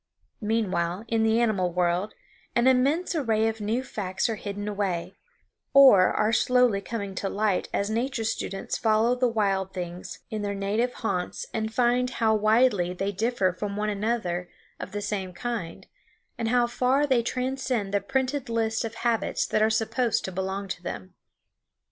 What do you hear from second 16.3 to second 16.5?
and